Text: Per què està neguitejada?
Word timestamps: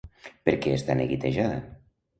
Per 0.49 0.55
què 0.63 0.73
està 0.79 0.97
neguitejada? 1.03 1.65